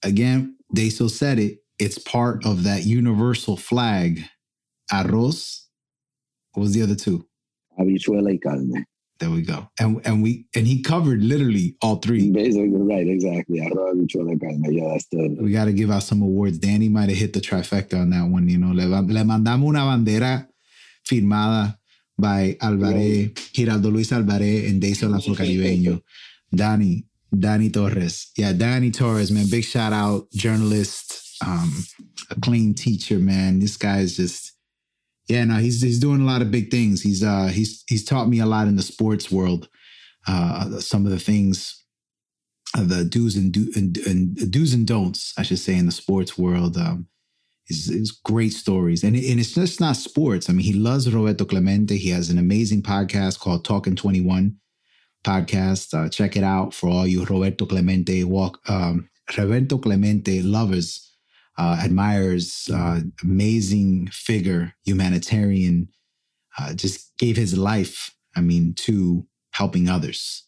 Again, 0.02 0.56
Deso 0.74 1.10
said 1.10 1.38
it. 1.38 1.58
It's 1.78 1.98
part 1.98 2.44
of 2.44 2.64
that 2.64 2.84
universal 2.84 3.56
flag. 3.56 4.22
Arroz. 4.92 5.60
What 6.52 6.62
was 6.62 6.74
the 6.74 6.82
other 6.82 6.96
two? 6.96 7.26
Habichuela 7.78 8.30
y 8.30 8.38
carne. 8.42 8.84
There 9.20 9.30
we 9.30 9.42
go. 9.42 9.68
And 9.78 10.00
and 10.06 10.22
we 10.22 10.46
and 10.56 10.66
he 10.66 10.82
covered 10.82 11.22
literally 11.22 11.76
all 11.82 11.96
three. 11.96 12.30
Basically, 12.30 12.70
right, 12.70 13.06
exactly. 13.06 13.60
Arroz, 13.60 13.94
habichuela, 13.94 14.40
carne. 14.40 14.64
Yeah, 14.72 14.88
that's 14.92 15.06
the. 15.08 15.36
We 15.38 15.52
got 15.52 15.66
to 15.66 15.72
give 15.74 15.90
out 15.90 16.02
some 16.02 16.22
awards. 16.22 16.58
Danny 16.58 16.88
might 16.88 17.10
have 17.10 17.18
hit 17.18 17.34
the 17.34 17.40
trifecta 17.40 18.00
on 18.00 18.10
that 18.10 18.24
one. 18.24 18.48
You 18.48 18.56
know, 18.56 18.72
le, 18.72 18.86
le 18.88 19.24
mandamos 19.24 19.68
una 19.68 19.80
bandera 19.80 20.48
firmada 21.06 21.76
by 22.18 22.56
Alvarez, 22.60 23.32
Giraldo 23.52 23.90
Luis 23.90 24.12
Alvarez, 24.12 24.70
and 24.70 24.82
Deiso 24.82 25.10
Lazo 25.10 25.34
Caribeño. 25.34 26.02
Danny, 26.54 27.04
Danny 27.36 27.70
Torres. 27.70 28.30
Yeah, 28.36 28.52
Danny 28.52 28.90
Torres, 28.90 29.30
man. 29.30 29.46
Big 29.50 29.64
shout 29.64 29.92
out, 29.92 30.30
journalist, 30.32 31.38
um, 31.46 31.84
a 32.30 32.40
clean 32.40 32.74
teacher, 32.74 33.18
man. 33.18 33.60
This 33.60 33.76
guy 33.76 33.98
is 33.98 34.16
just, 34.16 34.49
yeah, 35.30 35.44
no, 35.44 35.54
he's 35.54 35.80
he's 35.80 36.00
doing 36.00 36.20
a 36.20 36.24
lot 36.24 36.42
of 36.42 36.50
big 36.50 36.70
things. 36.70 37.02
He's 37.02 37.22
uh 37.22 37.46
he's 37.46 37.84
he's 37.86 38.04
taught 38.04 38.28
me 38.28 38.40
a 38.40 38.46
lot 38.46 38.66
in 38.66 38.76
the 38.76 38.82
sports 38.82 39.30
world. 39.30 39.68
Uh, 40.26 40.80
some 40.80 41.06
of 41.06 41.12
the 41.12 41.18
things, 41.18 41.82
uh, 42.76 42.84
the 42.84 43.04
do's 43.04 43.36
and 43.36 43.52
do 43.52 43.70
and, 43.76 43.96
and 43.98 44.50
do's 44.50 44.74
and 44.74 44.86
don'ts, 44.86 45.32
I 45.38 45.42
should 45.42 45.60
say, 45.60 45.76
in 45.76 45.86
the 45.86 45.92
sports 45.92 46.36
world. 46.36 46.76
Um, 46.76 47.06
is, 47.68 47.88
is 47.88 48.10
great 48.10 48.52
stories. 48.52 49.04
And, 49.04 49.14
and 49.14 49.38
it's 49.38 49.54
just 49.54 49.80
not 49.80 49.94
sports. 49.94 50.50
I 50.50 50.52
mean, 50.52 50.66
he 50.66 50.72
loves 50.72 51.12
Roberto 51.12 51.44
Clemente. 51.44 51.96
He 51.96 52.10
has 52.10 52.28
an 52.28 52.38
amazing 52.38 52.82
podcast 52.82 53.38
called 53.38 53.64
Talking 53.64 53.94
21 53.94 54.56
podcast. 55.24 55.94
Uh, 55.94 56.08
check 56.08 56.36
it 56.36 56.42
out 56.42 56.74
for 56.74 56.88
all 56.88 57.06
you 57.06 57.24
Roberto 57.24 57.66
Clemente 57.66 58.24
walk, 58.24 58.58
um, 58.68 59.08
Roberto 59.38 59.78
Clemente 59.78 60.42
lovers, 60.42 61.09
uh, 61.58 61.80
admirers, 61.82 62.70
uh, 62.72 63.00
amazing 63.22 64.08
figure, 64.12 64.74
humanitarian, 64.84 65.88
uh, 66.58 66.74
just 66.74 67.16
gave 67.18 67.36
his 67.36 67.56
life, 67.56 68.14
I 68.36 68.40
mean, 68.40 68.74
to 68.78 69.26
helping 69.52 69.88
others. 69.88 70.46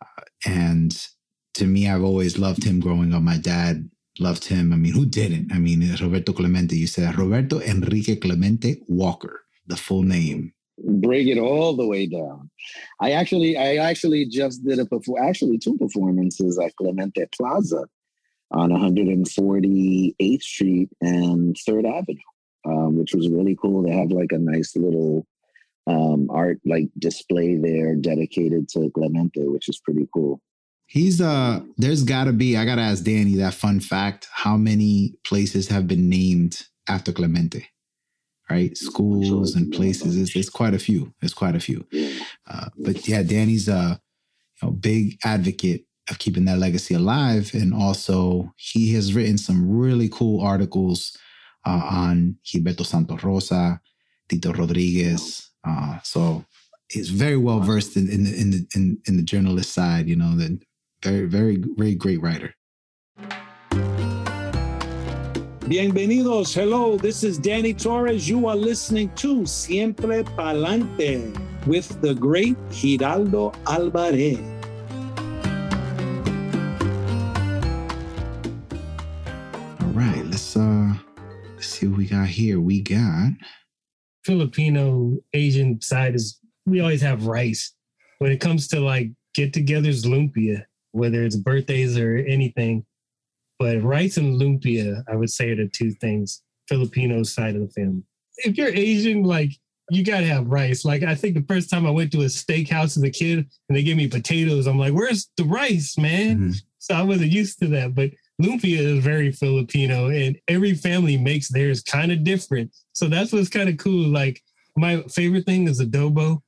Uh, 0.00 0.22
and 0.46 1.08
to 1.54 1.66
me, 1.66 1.88
I've 1.88 2.02
always 2.02 2.38
loved 2.38 2.64
him 2.64 2.80
growing 2.80 3.14
up. 3.14 3.22
My 3.22 3.38
dad 3.38 3.88
loved 4.18 4.44
him. 4.44 4.72
I 4.72 4.76
mean, 4.76 4.92
who 4.92 5.06
didn't? 5.06 5.52
I 5.52 5.58
mean, 5.58 5.80
Roberto 6.00 6.32
Clemente, 6.32 6.76
you 6.76 6.86
said 6.86 7.16
Roberto 7.16 7.60
Enrique 7.60 8.16
Clemente 8.16 8.80
Walker, 8.88 9.42
the 9.66 9.76
full 9.76 10.02
name. 10.02 10.52
Break 10.78 11.28
it 11.28 11.38
all 11.38 11.76
the 11.76 11.86
way 11.86 12.06
down. 12.06 12.50
I 13.00 13.12
actually, 13.12 13.56
I 13.56 13.76
actually 13.76 14.26
just 14.26 14.64
did 14.64 14.80
a 14.80 14.86
perform, 14.86 15.22
actually 15.22 15.58
two 15.58 15.76
performances 15.76 16.58
at 16.58 16.74
Clemente 16.76 17.26
Plaza 17.36 17.84
on 18.54 18.70
148th 18.70 20.42
Street 20.42 20.88
and 21.00 21.56
Third 21.66 21.84
Avenue, 21.84 22.18
um, 22.64 22.96
which 22.96 23.14
was 23.14 23.28
really 23.28 23.56
cool. 23.60 23.82
They 23.82 23.90
have 23.90 24.10
like 24.10 24.32
a 24.32 24.38
nice 24.38 24.76
little 24.76 25.26
um, 25.86 26.30
art 26.30 26.60
like 26.64 26.88
display 26.98 27.56
there 27.56 27.94
dedicated 27.94 28.68
to 28.70 28.90
Clemente, 28.94 29.46
which 29.46 29.68
is 29.68 29.80
pretty 29.80 30.08
cool. 30.14 30.40
He's 30.86 31.20
uh 31.20 31.60
there's 31.78 32.04
gotta 32.04 32.32
be, 32.32 32.56
I 32.56 32.64
gotta 32.64 32.82
ask 32.82 33.04
Danny 33.04 33.34
that 33.36 33.54
fun 33.54 33.80
fact. 33.80 34.28
How 34.30 34.56
many 34.56 35.14
places 35.24 35.68
have 35.68 35.88
been 35.88 36.08
named 36.08 36.66
after 36.88 37.10
Clemente? 37.12 37.68
Right? 38.50 38.76
Schools 38.76 39.54
and 39.54 39.72
places. 39.72 40.18
It's, 40.18 40.36
it's 40.36 40.50
quite 40.50 40.74
a 40.74 40.78
few. 40.78 41.14
It's 41.22 41.32
quite 41.32 41.56
a 41.56 41.60
few. 41.60 41.86
Uh, 42.46 42.68
but 42.76 43.08
yeah, 43.08 43.22
Danny's 43.22 43.68
a 43.68 43.98
you 44.60 44.68
know, 44.68 44.72
big 44.72 45.18
advocate 45.24 45.86
of 46.10 46.18
keeping 46.18 46.44
that 46.44 46.58
legacy 46.58 46.94
alive. 46.94 47.50
And 47.54 47.72
also 47.72 48.52
he 48.56 48.92
has 48.94 49.14
written 49.14 49.38
some 49.38 49.68
really 49.68 50.08
cool 50.08 50.40
articles 50.40 51.16
uh, 51.66 51.88
on 51.90 52.36
Gilberto 52.44 52.84
Santa 52.84 53.16
Rosa, 53.16 53.80
Tito 54.28 54.52
Rodriguez. 54.52 55.50
Uh, 55.66 55.98
so 56.02 56.44
he's 56.88 57.10
very 57.10 57.36
well 57.36 57.60
versed 57.60 57.96
in, 57.96 58.08
in, 58.08 58.26
in 58.26 58.50
the 58.50 58.66
in, 58.74 58.98
in 59.06 59.16
the 59.16 59.22
journalist 59.22 59.72
side, 59.72 60.08
you 60.08 60.16
know, 60.16 60.36
the 60.36 60.60
very, 61.02 61.26
very, 61.26 61.62
very 61.76 61.94
great 61.94 62.20
writer. 62.20 62.54
Bienvenidos. 65.64 66.52
Hello, 66.52 66.98
this 66.98 67.24
is 67.24 67.38
Danny 67.38 67.72
Torres. 67.72 68.28
You 68.28 68.46
are 68.48 68.56
listening 68.56 69.08
to 69.16 69.46
Siempre 69.46 70.22
Palante 70.36 71.32
with 71.66 72.00
the 72.02 72.14
great 72.14 72.56
Giraldo 72.70 73.52
Alvarez. 73.66 74.53
Got 82.84 83.32
Filipino 84.24 85.18
Asian 85.32 85.80
side 85.80 86.14
is 86.14 86.40
we 86.66 86.80
always 86.80 87.02
have 87.02 87.26
rice. 87.26 87.74
When 88.18 88.32
it 88.32 88.40
comes 88.40 88.68
to 88.68 88.80
like 88.80 89.10
get-togethers, 89.34 90.06
lumpia 90.06 90.64
whether 90.94 91.24
it's 91.24 91.36
birthdays 91.36 91.98
or 91.98 92.16
anything. 92.16 92.86
But 93.58 93.82
rice 93.82 94.16
and 94.16 94.40
lumpia, 94.40 95.02
I 95.08 95.16
would 95.16 95.30
say, 95.30 95.50
are 95.50 95.56
the 95.56 95.68
two 95.68 95.90
things 95.90 96.42
Filipino 96.68 97.22
side 97.24 97.56
of 97.56 97.62
the 97.62 97.68
family. 97.68 98.02
If 98.38 98.56
you're 98.56 98.68
Asian, 98.68 99.24
like 99.24 99.52
you 99.90 100.04
gotta 100.04 100.26
have 100.26 100.46
rice. 100.46 100.84
Like 100.84 101.02
I 101.02 101.14
think 101.14 101.34
the 101.34 101.44
first 101.52 101.68
time 101.68 101.86
I 101.86 101.90
went 101.90 102.10
to 102.12 102.22
a 102.22 102.26
steakhouse 102.26 102.96
as 102.96 103.02
a 103.02 103.10
kid 103.10 103.38
and 103.68 103.76
they 103.76 103.82
gave 103.82 103.96
me 103.96 104.08
potatoes, 104.08 104.66
I'm 104.66 104.78
like, 104.78 104.92
"Where's 104.92 105.30
the 105.36 105.44
rice, 105.44 105.98
man?" 105.98 106.38
Mm-hmm. 106.38 106.52
So 106.78 106.94
I 106.94 107.02
wasn't 107.02 107.32
used 107.32 107.58
to 107.60 107.68
that. 107.68 107.94
But 107.94 108.10
lumpia 108.42 108.78
is 108.78 109.04
very 109.04 109.32
Filipino, 109.32 110.08
and 110.08 110.38
every 110.48 110.74
family 110.74 111.16
makes 111.16 111.48
theirs 111.48 111.82
kind 111.82 112.12
of 112.12 112.24
different. 112.24 112.74
So 112.92 113.08
that's 113.08 113.32
what's 113.32 113.48
kind 113.48 113.68
of 113.68 113.78
cool. 113.78 114.08
Like 114.08 114.42
my 114.76 115.02
favorite 115.02 115.46
thing 115.46 115.68
is 115.68 115.80
adobo. 115.80 116.40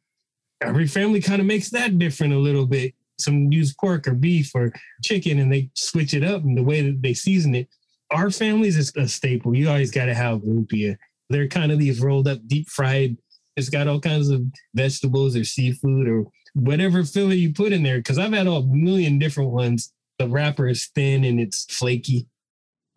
Every 0.61 0.87
family 0.87 1.21
kind 1.21 1.41
of 1.41 1.47
makes 1.47 1.71
that 1.71 1.99
different 1.99 2.33
a 2.33 2.39
little 2.39 2.67
bit 2.67 2.95
some 3.19 3.51
use 3.53 3.75
pork 3.75 4.07
or 4.07 4.15
beef 4.15 4.55
or 4.55 4.73
chicken 5.03 5.39
and 5.39 5.53
they 5.53 5.71
switch 5.75 6.15
it 6.15 6.25
up 6.25 6.43
and 6.43 6.57
the 6.57 6.63
way 6.63 6.83
that 6.83 7.03
they 7.03 7.15
season 7.15 7.55
it. 7.55 7.69
Our 8.11 8.31
families 8.31 8.77
is 8.77 8.93
a 8.97 9.09
staple. 9.09 9.57
You 9.57 9.69
always 9.69 9.91
got 9.91 10.07
to 10.07 10.15
have 10.15 10.41
lumpia. 10.41 10.97
They're 11.29 11.49
kind 11.49 11.73
of 11.73 11.79
these 11.79 12.01
rolled 12.01 12.29
up, 12.29 12.39
deep 12.47 12.69
fried. 12.69 13.17
It's 13.57 13.69
got 13.69 13.89
all 13.89 14.01
kinds 14.01 14.29
of 14.29 14.43
vegetables 14.75 15.35
or 15.35 15.45
seafood 15.45 16.07
or 16.07 16.25
whatever 16.55 17.05
filler 17.05 17.33
you 17.33 17.53
put 17.53 17.73
in 17.73 17.83
there. 17.83 17.97
Because 17.97 18.19
I've 18.19 18.33
had 18.33 18.47
a 18.47 18.63
million 18.63 19.19
different 19.19 19.51
ones. 19.51 19.93
The 20.19 20.29
wrapper 20.29 20.67
is 20.69 20.87
thin 20.95 21.25
and 21.25 21.39
it's 21.39 21.65
flaky. 21.69 22.27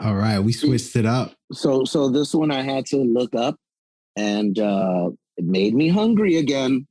All 0.01 0.15
right, 0.15 0.39
we 0.39 0.53
switched 0.53 0.95
it 0.95 1.05
up. 1.05 1.33
So, 1.51 1.83
so 1.83 2.09
this 2.09 2.33
one 2.33 2.51
I 2.51 2.61
had 2.61 2.85
to 2.87 2.97
look 2.97 3.35
up, 3.35 3.57
and 4.15 4.57
uh, 4.57 5.09
it 5.35 5.43
made 5.43 5.75
me 5.75 5.89
hungry 5.89 6.37
again. 6.37 6.87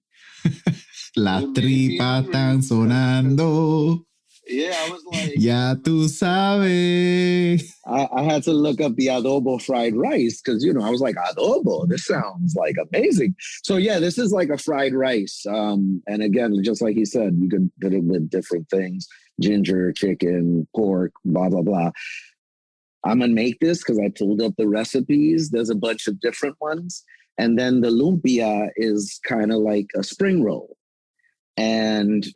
Las 1.17 1.45
tripas 1.55 2.27
están 2.27 2.63
sonando. 2.63 4.05
Yeah, 4.47 4.75
I 4.79 4.91
was 4.91 5.05
like, 5.13 5.35
Ya 5.37 5.75
tú 5.75 6.09
sabes. 6.09 7.63
I, 7.87 8.09
I 8.15 8.23
had 8.23 8.43
to 8.45 8.53
look 8.53 8.81
up 8.81 8.95
the 8.97 9.09
adobo 9.09 9.61
fried 9.61 9.95
rice 9.95 10.41
because, 10.41 10.65
you 10.65 10.73
know, 10.73 10.83
I 10.83 10.89
was 10.89 11.03
like, 11.03 11.17
adobo, 11.17 11.87
this 11.87 12.07
sounds 12.07 12.55
like 12.57 12.77
amazing. 12.91 13.35
So, 13.63 13.77
yeah, 13.77 13.99
this 13.99 14.17
is 14.17 14.33
like 14.33 14.49
a 14.49 14.57
fried 14.57 14.95
rice. 14.95 15.45
Um, 15.47 16.03
and 16.07 16.23
again, 16.23 16.55
just 16.63 16.81
like 16.81 16.97
he 16.97 17.05
said, 17.05 17.37
you 17.39 17.49
can 17.51 17.71
put 17.81 17.93
it 17.93 18.05
with 18.05 18.31
different 18.31 18.71
things 18.71 19.07
ginger, 19.41 19.93
chicken, 19.93 20.67
pork, 20.75 21.13
blah, 21.25 21.49
blah, 21.49 21.63
blah. 21.63 21.91
I'm 23.05 23.21
to 23.21 23.29
make 23.29 23.61
this 23.61 23.79
because 23.79 23.99
I 23.99 24.11
pulled 24.17 24.43
up 24.43 24.55
the 24.57 24.69
recipes. 24.69 25.51
There's 25.51 25.71
a 25.71 25.75
bunch 25.75 26.09
of 26.09 26.21
different 26.21 26.57
ones. 26.61 27.05
And 27.39 27.59
then 27.59 27.81
the 27.81 27.91
lumpia 27.91 28.71
is 28.77 29.21
kind 29.25 29.53
of 29.53 29.59
like 29.59 29.87
a 29.97 30.03
spring 30.03 30.43
roll. 30.43 30.77
And 31.57 32.27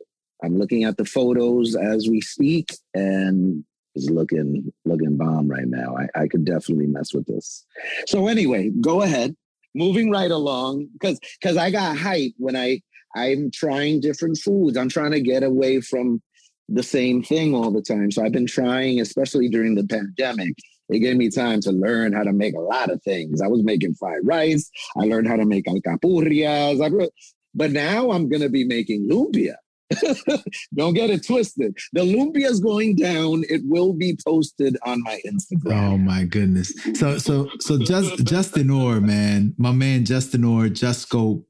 I'm 0.43 0.57
looking 0.57 0.83
at 0.83 0.97
the 0.97 1.05
photos 1.05 1.75
as 1.75 2.09
we 2.09 2.21
speak, 2.21 2.73
and 2.93 3.63
is 3.95 4.09
looking 4.09 4.73
looking 4.85 5.17
bomb 5.17 5.47
right 5.47 5.67
now. 5.67 5.95
I, 5.97 6.23
I 6.23 6.27
could 6.27 6.45
definitely 6.45 6.87
mess 6.87 7.13
with 7.13 7.25
this. 7.27 7.65
So 8.07 8.27
anyway, 8.27 8.71
go 8.81 9.01
ahead. 9.01 9.35
Moving 9.75 10.11
right 10.11 10.31
along, 10.31 10.87
because 10.93 11.19
because 11.39 11.57
I 11.57 11.71
got 11.71 11.97
hype 11.97 12.33
when 12.37 12.55
I 12.55 12.81
I'm 13.15 13.51
trying 13.51 14.01
different 14.01 14.37
foods. 14.37 14.77
I'm 14.77 14.89
trying 14.89 15.11
to 15.11 15.21
get 15.21 15.43
away 15.43 15.81
from 15.81 16.21
the 16.69 16.83
same 16.83 17.23
thing 17.23 17.53
all 17.53 17.71
the 17.71 17.81
time. 17.81 18.11
So 18.11 18.23
I've 18.23 18.31
been 18.31 18.47
trying, 18.47 18.99
especially 18.99 19.49
during 19.49 19.75
the 19.75 19.85
pandemic. 19.85 20.55
It 20.89 20.99
gave 20.99 21.15
me 21.15 21.29
time 21.29 21.61
to 21.61 21.71
learn 21.71 22.13
how 22.13 22.23
to 22.23 22.33
make 22.33 22.55
a 22.55 22.59
lot 22.59 22.91
of 22.91 23.01
things. 23.03 23.41
I 23.41 23.47
was 23.47 23.63
making 23.63 23.95
fried 23.95 24.21
rice. 24.23 24.69
I 24.97 25.05
learned 25.05 25.27
how 25.27 25.37
to 25.37 25.45
make 25.45 25.65
alcapurrias. 25.65 26.83
I, 26.83 27.09
but 27.55 27.71
now 27.71 28.11
I'm 28.11 28.29
going 28.29 28.41
to 28.41 28.49
be 28.49 28.65
making 28.65 29.09
lumpia. 29.09 29.55
Don't 30.75 30.93
get 30.93 31.09
it 31.09 31.25
twisted. 31.25 31.77
The 31.93 32.01
lumpia 32.01 32.49
is 32.49 32.59
going 32.59 32.95
down. 32.95 33.43
It 33.49 33.61
will 33.65 33.93
be 33.93 34.17
posted 34.25 34.77
on 34.85 35.03
my 35.03 35.19
Instagram. 35.25 35.93
Oh 35.93 35.97
my 35.97 36.23
goodness. 36.23 36.73
So 36.95 37.17
so 37.17 37.49
so 37.59 37.77
just 37.77 38.23
Justin 38.25 38.69
Orr, 38.69 38.99
man, 39.01 39.53
my 39.57 39.71
man 39.71 40.05
Justin 40.05 40.43
Orr, 40.43 40.69
Just 40.69 41.01
Scope. 41.01 41.45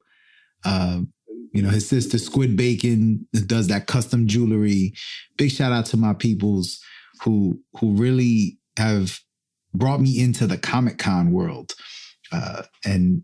Uh, 0.64 1.02
you 1.54 1.62
know 1.62 1.70
his 1.70 1.88
sister 1.88 2.18
Squid 2.18 2.56
Bacon 2.56 3.26
does 3.46 3.68
that 3.68 3.86
custom 3.86 4.26
jewelry. 4.26 4.92
Big 5.38 5.50
shout 5.50 5.72
out 5.72 5.86
to 5.86 5.96
my 5.96 6.12
peoples 6.12 6.80
who 7.22 7.60
who 7.78 7.92
really 7.92 8.58
have 8.76 9.20
brought 9.72 10.00
me 10.00 10.20
into 10.20 10.46
the 10.46 10.58
Comic 10.58 10.98
Con 10.98 11.32
world. 11.32 11.74
Uh, 12.32 12.62
and 12.84 13.22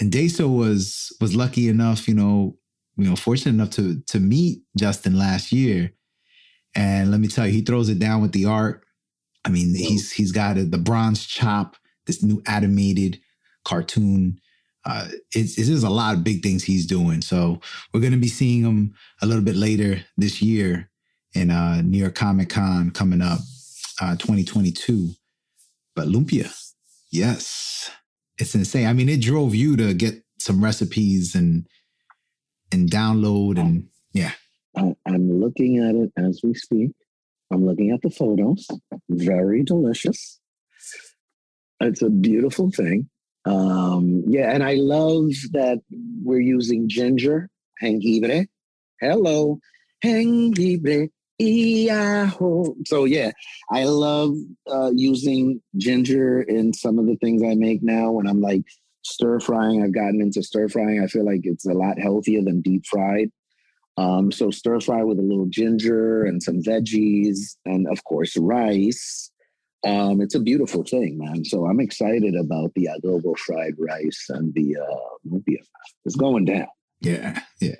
and 0.00 0.10
Deiso 0.10 0.54
was 0.54 1.14
was 1.20 1.36
lucky 1.36 1.68
enough, 1.68 2.08
you 2.08 2.14
know, 2.14 2.56
you 2.96 3.08
know, 3.08 3.16
fortunate 3.16 3.52
enough 3.52 3.70
to 3.70 4.00
to 4.08 4.20
meet 4.20 4.62
Justin 4.78 5.18
last 5.18 5.52
year. 5.52 5.92
And 6.74 7.10
let 7.10 7.20
me 7.20 7.28
tell 7.28 7.46
you, 7.46 7.52
he 7.52 7.62
throws 7.62 7.90
it 7.90 7.98
down 7.98 8.22
with 8.22 8.32
the 8.32 8.46
art. 8.46 8.84
I 9.44 9.50
mean, 9.50 9.74
he's 9.74 10.12
he's 10.12 10.32
got 10.32 10.56
the 10.56 10.78
bronze 10.78 11.26
chop, 11.26 11.76
this 12.06 12.22
new 12.22 12.42
animated 12.46 13.20
cartoon. 13.64 14.40
Uh, 14.86 15.08
it's, 15.34 15.58
it's 15.58 15.82
a 15.82 15.90
lot 15.90 16.14
of 16.14 16.22
big 16.22 16.42
things 16.42 16.62
he's 16.62 16.86
doing. 16.86 17.20
So 17.20 17.60
we're 17.92 18.00
going 18.00 18.12
to 18.12 18.18
be 18.18 18.28
seeing 18.28 18.62
him 18.62 18.94
a 19.20 19.26
little 19.26 19.42
bit 19.42 19.56
later 19.56 20.00
this 20.16 20.40
year 20.40 20.88
in 21.34 21.50
uh, 21.50 21.82
New 21.82 21.98
York 21.98 22.14
Comic 22.14 22.50
Con 22.50 22.90
coming 22.92 23.20
up, 23.20 23.40
uh, 24.00 24.14
2022. 24.16 25.10
But 25.96 26.06
Lumpia, 26.06 26.54
yes, 27.10 27.90
it's 28.38 28.54
insane. 28.54 28.86
I 28.86 28.92
mean, 28.92 29.08
it 29.08 29.20
drove 29.20 29.54
you 29.54 29.76
to 29.76 29.92
get 29.92 30.22
some 30.38 30.62
recipes 30.62 31.34
and 31.34 31.66
and 32.72 32.90
download 32.90 33.58
and 33.58 33.88
yeah. 34.12 34.32
I'm 34.76 35.40
looking 35.40 35.78
at 35.78 35.94
it 35.94 36.12
as 36.16 36.40
we 36.42 36.52
speak. 36.54 36.90
I'm 37.52 37.64
looking 37.64 37.92
at 37.92 38.02
the 38.02 38.10
photos. 38.10 38.66
Very 39.08 39.62
delicious. 39.62 40.40
It's 41.80 42.02
a 42.02 42.10
beautiful 42.10 42.70
thing. 42.70 43.08
Um, 43.46 44.24
yeah, 44.26 44.52
and 44.52 44.62
I 44.62 44.74
love 44.74 45.30
that 45.52 45.78
we're 46.22 46.40
using 46.40 46.88
ginger, 46.88 47.48
jengibre. 47.82 48.46
Hello, 49.00 49.60
jengibre. 50.04 51.10
Yahoo. 51.38 52.74
So 52.86 53.04
yeah, 53.04 53.32
I 53.70 53.84
love 53.84 54.34
uh, 54.70 54.90
using 54.94 55.60
ginger 55.76 56.40
in 56.42 56.72
some 56.72 56.98
of 56.98 57.06
the 57.06 57.16
things 57.16 57.42
I 57.42 57.54
make 57.54 57.82
now. 57.82 58.12
When 58.12 58.26
I'm 58.26 58.40
like 58.40 58.62
stir 59.02 59.40
frying, 59.40 59.82
I've 59.82 59.94
gotten 59.94 60.20
into 60.20 60.42
stir 60.42 60.68
frying. 60.68 61.02
I 61.02 61.06
feel 61.08 61.24
like 61.24 61.42
it's 61.44 61.66
a 61.66 61.74
lot 61.74 61.98
healthier 61.98 62.42
than 62.42 62.62
deep 62.62 62.86
fried. 62.86 63.30
Um, 63.98 64.30
so 64.30 64.50
stir 64.50 64.80
fry 64.80 65.02
with 65.02 65.18
a 65.18 65.22
little 65.22 65.46
ginger 65.46 66.24
and 66.24 66.42
some 66.42 66.62
veggies, 66.62 67.56
and 67.64 67.86
of 67.88 68.02
course 68.04 68.36
rice. 68.36 69.30
Um, 69.86 70.20
it's 70.20 70.34
a 70.34 70.40
beautiful 70.40 70.82
thing, 70.82 71.16
man. 71.16 71.44
So 71.44 71.66
I'm 71.66 71.78
excited 71.78 72.34
about 72.34 72.72
the 72.74 72.88
adobo 72.92 73.38
fried 73.38 73.74
rice 73.78 74.26
and 74.30 74.52
the 74.54 74.76
uh, 74.78 75.30
lumpia. 75.30 75.60
It's 76.04 76.16
going 76.16 76.44
down. 76.44 76.66
Yeah, 77.00 77.38
yeah. 77.60 77.76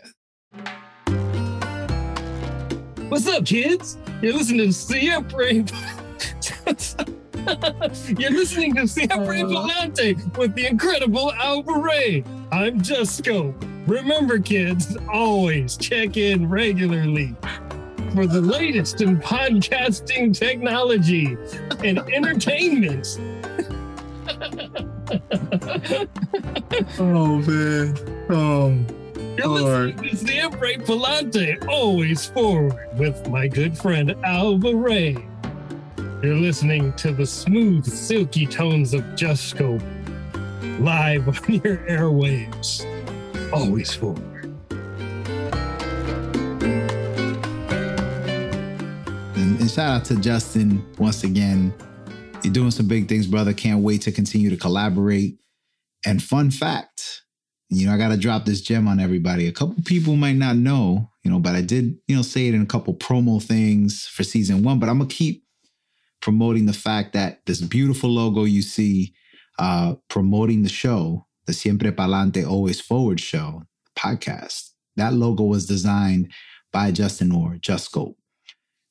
What's 3.08 3.26
up, 3.26 3.44
kids? 3.44 3.98
You're 4.22 4.34
listening 4.34 4.68
to 4.68 4.72
Siempre. 4.72 5.64
You're 8.16 8.30
listening 8.30 8.76
to 8.76 8.86
Siempre 8.86 9.42
Volante 9.42 10.38
with 10.38 10.54
the 10.54 10.66
incredible 10.66 11.32
Alvaray. 11.32 12.24
I'm 12.52 12.80
Jusco. 12.82 13.52
Remember, 13.88 14.38
kids, 14.38 14.96
always 15.12 15.76
check 15.76 16.16
in 16.16 16.48
regularly 16.48 17.34
for 18.12 18.26
the 18.26 18.40
latest 18.40 19.00
in 19.00 19.18
podcasting 19.18 20.36
technology 20.36 21.36
and 21.84 21.98
entertainment. 21.98 23.18
oh 26.98 27.38
man. 27.46 27.96
Oh. 28.28 28.78
You're 29.36 29.48
listening 29.48 29.96
to 30.10 30.16
Siempre 30.16 30.78
Palante, 30.78 31.68
always 31.68 32.26
forward 32.26 32.78
with 32.98 33.28
my 33.28 33.48
good 33.48 33.76
friend 33.76 34.14
Alva 34.24 34.74
Ray. 34.74 35.16
You're 36.22 36.36
listening 36.36 36.94
to 36.94 37.12
the 37.12 37.26
smooth, 37.26 37.84
silky 37.84 38.46
tones 38.46 38.94
of 38.94 39.02
Jusco 39.14 39.78
live 40.80 41.28
on 41.28 41.54
your 41.54 41.76
airwaves. 41.88 42.84
Always 43.52 43.94
forward. 43.94 44.35
And, 49.66 49.72
shout 49.72 49.90
out 49.90 50.04
to 50.04 50.16
Justin 50.20 50.86
once 50.96 51.24
again. 51.24 51.74
You're 52.44 52.52
doing 52.52 52.70
some 52.70 52.86
big 52.86 53.08
things, 53.08 53.26
brother. 53.26 53.52
Can't 53.52 53.82
wait 53.82 54.00
to 54.02 54.12
continue 54.12 54.48
to 54.48 54.56
collaborate. 54.56 55.40
And 56.06 56.22
fun 56.22 56.52
fact, 56.52 57.22
you 57.68 57.84
know, 57.84 57.92
I 57.92 57.98
got 57.98 58.10
to 58.10 58.16
drop 58.16 58.44
this 58.44 58.60
gem 58.60 58.86
on 58.86 59.00
everybody. 59.00 59.48
A 59.48 59.52
couple 59.52 59.74
people 59.84 60.14
might 60.14 60.36
not 60.36 60.54
know, 60.54 61.10
you 61.24 61.32
know, 61.32 61.40
but 61.40 61.56
I 61.56 61.62
did, 61.62 61.98
you 62.06 62.14
know, 62.14 62.22
say 62.22 62.46
it 62.46 62.54
in 62.54 62.62
a 62.62 62.66
couple 62.66 62.94
promo 62.94 63.42
things 63.42 64.06
for 64.06 64.22
season 64.22 64.62
one. 64.62 64.78
But 64.78 64.88
I'm 64.88 64.98
gonna 64.98 65.10
keep 65.10 65.42
promoting 66.22 66.66
the 66.66 66.72
fact 66.72 67.14
that 67.14 67.44
this 67.46 67.60
beautiful 67.60 68.08
logo 68.08 68.44
you 68.44 68.62
see, 68.62 69.14
uh, 69.58 69.96
promoting 70.08 70.62
the 70.62 70.68
show, 70.68 71.26
the 71.46 71.52
Siempre 71.52 71.90
Palante 71.90 72.48
Always 72.48 72.80
Forward 72.80 73.18
show 73.18 73.64
podcast. 73.98 74.70
That 74.94 75.12
logo 75.14 75.42
was 75.42 75.66
designed 75.66 76.30
by 76.72 76.92
Justin 76.92 77.32
Orr, 77.32 77.56
Just 77.56 77.86
Scope. 77.86 78.16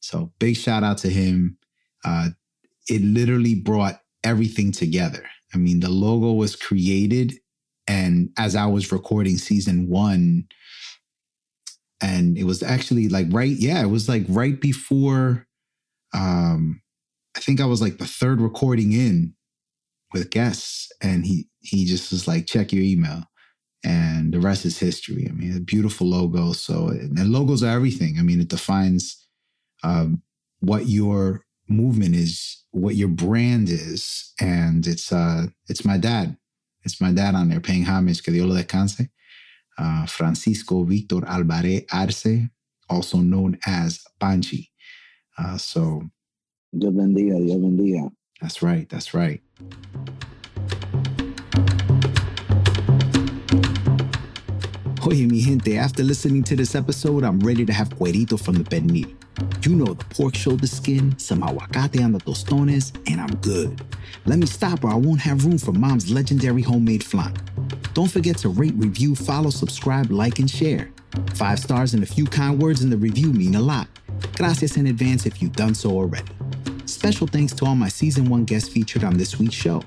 So 0.06 0.32
big 0.40 0.56
shout 0.56 0.84
out 0.84 1.00
to 1.00 1.10
him. 1.10 1.58
Uh, 2.04 2.30
it 2.88 3.02
literally 3.02 3.56
brought 3.56 4.02
everything 4.24 4.72
together. 4.72 5.26
I 5.54 5.58
mean, 5.58 5.80
the 5.80 5.90
logo 5.90 6.34
was 6.34 6.56
created 6.56 7.34
and 7.88 8.30
as 8.38 8.56
I 8.56 8.66
was 8.66 8.92
recording 8.92 9.38
season 9.38 9.90
one, 9.90 10.48
and 12.02 12.38
it 12.38 12.44
was 12.44 12.64
actually 12.64 13.10
like 13.10 13.28
right, 13.30 13.56
yeah, 13.58 13.82
it 13.82 13.90
was 13.90 14.10
like 14.10 14.26
right 14.28 14.60
before 14.60 15.48
um 16.14 16.82
I 17.36 17.40
think 17.40 17.60
I 17.60 17.66
was 17.66 17.82
like 17.82 17.98
the 17.98 18.06
third 18.06 18.42
recording 18.42 18.94
in 18.94 19.34
with 20.14 20.30
guests. 20.30 20.92
And 21.02 21.26
he 21.26 21.48
he 21.60 21.86
just 21.86 22.12
was 22.12 22.28
like, 22.28 22.48
check 22.48 22.72
your 22.72 22.84
email. 22.84 23.24
And 23.84 24.34
the 24.34 24.40
rest 24.40 24.66
is 24.66 24.80
history. 24.80 25.28
I 25.30 25.34
mean, 25.34 25.56
a 25.56 25.60
beautiful 25.60 26.08
logo. 26.08 26.54
So 26.54 26.88
and 26.88 27.32
logos 27.32 27.64
are 27.64 27.76
everything. 27.76 28.18
I 28.20 28.24
mean, 28.24 28.42
it 28.42 28.50
defines 28.50 29.25
um, 29.86 30.22
what 30.60 30.88
your 30.88 31.46
movement 31.70 32.16
is, 32.16 32.64
what 32.72 32.96
your 32.96 33.08
brand 33.08 33.70
is. 33.70 34.34
And 34.40 34.86
it's 34.88 35.12
uh 35.12 35.48
it's 35.70 35.86
my 35.86 35.98
dad. 35.98 36.38
It's 36.84 37.00
my 37.00 37.12
dad 37.12 37.36
on 37.36 37.50
there 37.50 37.60
paying 37.60 37.84
homage, 37.84 38.24
que 38.24 38.34
Dios 38.34 38.48
lo 38.48 38.56
descanse. 38.56 39.10
Uh, 39.78 40.06
Francisco 40.06 40.84
Victor 40.84 41.26
Alvarez 41.28 41.84
Arce, 41.92 42.48
also 42.90 43.18
known 43.18 43.58
as 43.66 44.04
Panchi. 44.22 44.70
Uh, 45.38 45.58
so. 45.58 46.02
Dios 46.78 46.94
bendiga, 46.94 47.38
Dios 47.44 47.58
bendiga. 47.58 48.12
That's 48.42 48.62
right, 48.62 48.88
that's 48.90 49.14
right. 49.14 49.42
Oye, 55.08 55.28
mi 55.28 55.40
gente, 55.40 55.78
after 55.78 56.04
listening 56.04 56.44
to 56.44 56.56
this 56.56 56.74
episode, 56.74 57.24
I'm 57.24 57.40
ready 57.40 57.66
to 57.66 57.74
have 57.74 57.90
cuerito 57.90 58.40
from 58.40 58.56
the 58.56 58.64
pernil. 58.64 59.14
You 59.66 59.76
know, 59.76 59.96
the 59.96 60.06
pork 60.06 60.36
shoulder 60.36 60.68
skin, 60.68 61.18
some 61.18 61.42
aguacate 61.42 62.04
on 62.04 62.12
the 62.12 62.20
tostones, 62.20 62.94
and 63.10 63.20
I'm 63.20 63.36
good. 63.38 63.82
Let 64.28 64.38
me 64.38 64.46
stop 64.46 64.84
or 64.84 64.92
I 64.92 64.96
won't 64.96 65.22
have 65.22 65.44
room 65.44 65.58
for 65.58 65.72
mom's 65.72 66.12
legendary 66.12 66.62
homemade 66.62 67.04
flan. 67.04 67.34
Don't 67.96 68.12
forget 68.12 68.38
to 68.40 68.50
rate, 68.50 68.76
review, 68.76 69.16
follow, 69.16 69.50
subscribe, 69.50 70.12
like, 70.12 70.38
and 70.38 70.48
share. 70.48 70.92
Five 71.34 71.58
stars 71.58 71.96
and 71.96 72.04
a 72.04 72.06
few 72.06 72.26
kind 72.26 72.62
words 72.62 72.84
in 72.84 72.92
the 72.92 72.98
review 72.98 73.34
mean 73.34 73.56
a 73.56 73.60
lot. 73.60 73.88
Gracias 74.38 74.78
in 74.78 74.86
advance 74.86 75.26
if 75.26 75.42
you've 75.42 75.56
done 75.56 75.74
so 75.74 75.90
already. 75.90 76.32
Special 76.86 77.26
thanks 77.26 77.52
to 77.54 77.66
all 77.66 77.76
my 77.76 77.90
season 77.90 78.30
one 78.30 78.46
guests 78.46 78.70
featured 78.70 79.04
on 79.04 79.18
this 79.18 79.40
week's 79.40 79.56
show 79.56 79.82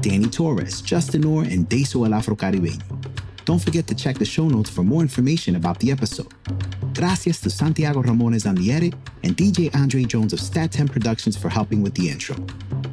Danny 0.00 0.26
Torres, 0.26 0.80
Justin 0.80 1.24
Orr, 1.24 1.44
and 1.44 1.68
Deso 1.68 2.04
El 2.04 2.14
Afro 2.14 2.34
Caribeño. 2.34 2.99
Don't 3.50 3.58
forget 3.58 3.88
to 3.88 3.96
check 3.96 4.16
the 4.16 4.24
show 4.24 4.48
notes 4.48 4.70
for 4.70 4.84
more 4.84 5.02
information 5.02 5.56
about 5.56 5.80
the 5.80 5.90
episode. 5.90 6.32
Gracias 6.94 7.40
to 7.40 7.50
Santiago 7.50 8.00
Ramones 8.00 8.46
edit 8.46 8.94
and 9.24 9.36
DJ 9.36 9.74
Andre 9.74 10.04
Jones 10.04 10.32
of 10.32 10.38
Stat 10.38 10.70
10 10.70 10.86
Productions 10.86 11.36
for 11.36 11.48
helping 11.48 11.82
with 11.82 11.94
the 11.94 12.10
intro. 12.10 12.36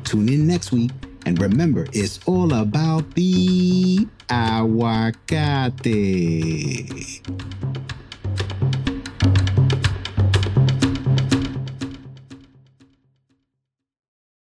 Tune 0.03 0.29
in 0.29 0.47
next 0.47 0.71
week, 0.71 0.89
and 1.27 1.39
remember, 1.39 1.85
it's 1.93 2.19
all 2.25 2.51
about 2.55 3.13
the 3.13 4.07
aguacate. 4.29 5.77